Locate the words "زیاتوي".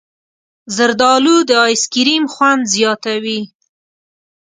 2.75-3.41